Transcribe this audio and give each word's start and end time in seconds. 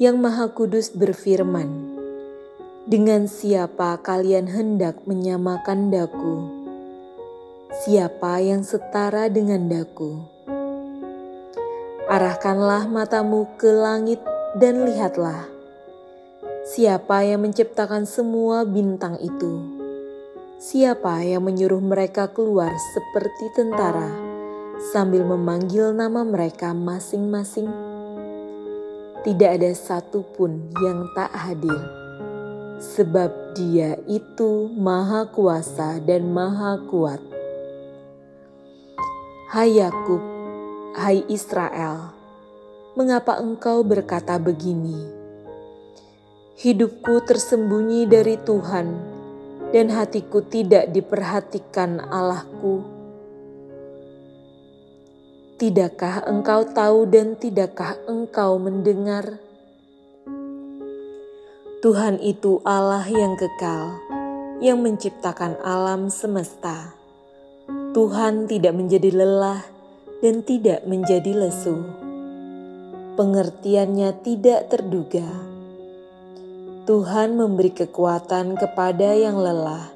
Yang 0.00 0.16
Maha 0.16 0.48
Kudus 0.56 0.96
berfirman, 0.96 1.85
dengan 2.86 3.26
siapa 3.26 3.98
kalian 3.98 4.46
hendak 4.46 5.02
menyamakan 5.10 5.90
daku? 5.90 6.46
Siapa 7.82 8.38
yang 8.38 8.62
setara 8.62 9.26
dengan 9.26 9.66
daku? 9.66 10.22
Arahkanlah 12.06 12.86
matamu 12.86 13.50
ke 13.58 13.74
langit 13.74 14.22
dan 14.54 14.86
lihatlah. 14.86 15.50
Siapa 16.62 17.26
yang 17.26 17.42
menciptakan 17.42 18.06
semua 18.06 18.62
bintang 18.62 19.18
itu? 19.18 19.66
Siapa 20.62 21.26
yang 21.26 21.42
menyuruh 21.42 21.82
mereka 21.82 22.30
keluar 22.30 22.70
seperti 22.94 23.50
tentara 23.58 24.14
sambil 24.94 25.26
memanggil 25.26 25.90
nama 25.90 26.22
mereka 26.22 26.70
masing-masing? 26.70 27.66
Tidak 29.26 29.50
ada 29.58 29.74
satupun 29.74 30.70
yang 30.78 31.10
tak 31.18 31.34
hadir 31.34 32.05
sebab 32.96 33.52
Dia 33.52 34.00
itu 34.08 34.72
Maha 34.72 35.28
Kuasa 35.28 36.00
dan 36.00 36.32
Maha 36.32 36.80
Kuat. 36.88 37.20
Hai 39.52 39.76
Yakub, 39.76 40.24
hai 40.96 41.20
Israel, 41.28 42.16
mengapa 42.96 43.36
engkau 43.36 43.84
berkata 43.84 44.40
begini? 44.40 44.96
Hidupku 46.56 47.20
tersembunyi 47.28 48.08
dari 48.08 48.40
Tuhan, 48.40 48.88
dan 49.76 49.92
hatiku 49.92 50.40
tidak 50.48 50.88
diperhatikan 50.88 52.00
Allahku. 52.00 52.80
Tidakkah 55.60 56.24
engkau 56.24 56.64
tahu 56.72 57.04
dan 57.12 57.36
tidakkah 57.36 58.00
engkau 58.08 58.56
mendengar? 58.56 59.45
Tuhan 61.86 62.18
itu 62.18 62.58
Allah 62.66 63.06
yang 63.06 63.38
kekal, 63.38 63.94
yang 64.58 64.82
menciptakan 64.82 65.54
alam 65.62 66.10
semesta. 66.10 66.98
Tuhan 67.94 68.50
tidak 68.50 68.74
menjadi 68.74 69.14
lelah 69.14 69.62
dan 70.18 70.42
tidak 70.42 70.82
menjadi 70.82 71.46
lesu. 71.46 71.86
Pengertiannya 73.14 74.18
tidak 74.18 74.66
terduga. 74.66 75.30
Tuhan 76.90 77.38
memberi 77.38 77.70
kekuatan 77.70 78.58
kepada 78.58 79.14
yang 79.14 79.38
lelah 79.38 79.86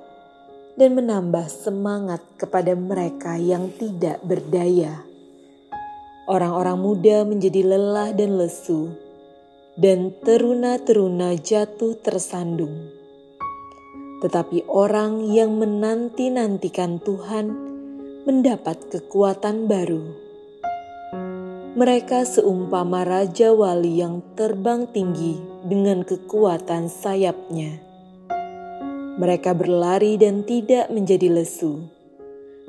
dan 0.79 0.95
menambah 0.95 1.51
semangat 1.51 2.23
kepada 2.39 2.71
mereka 2.79 3.35
yang 3.35 3.67
tidak 3.75 4.23
berdaya. 4.23 5.03
Orang-orang 6.31 6.79
muda 6.79 7.27
menjadi 7.27 7.67
lelah 7.67 8.15
dan 8.15 8.39
lesu 8.39 9.10
dan 9.79 10.15
teruna-teruna 10.23 11.39
jatuh 11.39 11.99
tersandung. 12.01 12.91
Tetapi 14.21 14.69
orang 14.69 15.31
yang 15.31 15.57
menanti-nantikan 15.57 17.01
Tuhan 17.01 17.47
mendapat 18.29 18.93
kekuatan 18.93 19.65
baru. 19.65 20.05
Mereka 21.71 22.27
seumpama 22.27 23.07
raja 23.07 23.55
wali 23.55 24.03
yang 24.03 24.21
terbang 24.37 24.91
tinggi 24.91 25.39
dengan 25.65 26.03
kekuatan 26.05 26.91
sayapnya. 26.91 27.79
Mereka 29.17 29.57
berlari 29.57 30.19
dan 30.21 30.45
tidak 30.45 30.91
menjadi 30.93 31.31
lesu. 31.31 31.89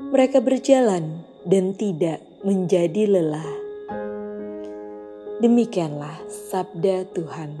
Mereka 0.00 0.40
berjalan 0.40 1.24
dan 1.44 1.74
tidak 1.76 2.22
menjadi 2.46 3.08
lelah. 3.08 3.61
Demikianlah 5.42 6.22
sabda 6.30 7.02
Tuhan. 7.18 7.58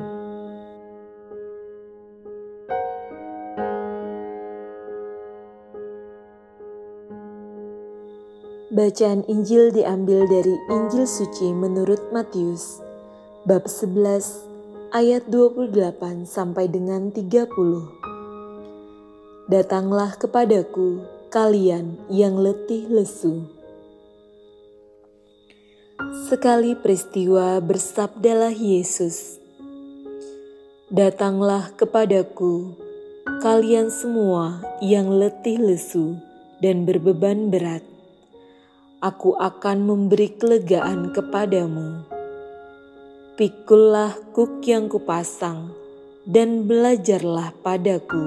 Bacaan 8.70 9.26
Injil 9.26 9.74
diambil 9.74 10.30
dari 10.30 10.54
Injil 10.70 11.10
suci 11.10 11.50
menurut 11.50 11.98
Matius 12.14 12.78
bab 13.50 13.66
11 13.66 14.94
ayat 14.94 15.26
28 15.26 16.22
sampai 16.22 16.70
dengan 16.70 17.10
30. 17.10 17.50
Datanglah 19.50 20.14
kepadaku 20.22 21.02
kalian 21.34 21.98
yang 22.06 22.38
letih 22.38 22.86
lesu 22.86 23.61
Sekali 26.10 26.74
peristiwa 26.74 27.62
bersabdalah 27.62 28.50
Yesus, 28.50 29.38
Datanglah 30.90 31.70
kepadaku, 31.78 32.74
kalian 33.38 33.86
semua 33.86 34.66
yang 34.82 35.14
letih 35.14 35.62
lesu 35.62 36.18
dan 36.58 36.82
berbeban 36.82 37.54
berat. 37.54 37.86
Aku 38.98 39.38
akan 39.38 39.86
memberi 39.86 40.34
kelegaan 40.34 41.14
kepadamu. 41.14 42.02
Pikullah 43.38 44.18
kuk 44.34 44.58
yang 44.66 44.90
kupasang 44.90 45.70
dan 46.26 46.66
belajarlah 46.66 47.54
padaku, 47.62 48.26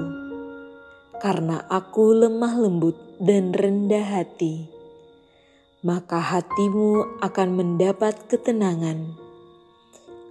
karena 1.20 1.60
aku 1.68 2.24
lemah 2.24 2.56
lembut 2.56 2.96
dan 3.20 3.52
rendah 3.52 4.16
hati 4.16 4.75
maka 5.84 6.22
hatimu 6.22 7.20
akan 7.20 7.48
mendapat 7.52 8.16
ketenangan. 8.30 9.16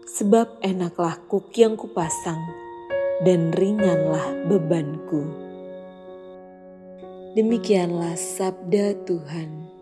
Sebab 0.05 0.63
enaklah 0.63 1.19
kuk 1.27 1.51
yang 1.59 1.75
kupasang, 1.75 2.39
dan 3.21 3.51
ringanlah 3.51 4.47
bebanku. 4.47 5.23
Demikianlah 7.35 8.15
sabda 8.15 8.95
Tuhan. 9.03 9.74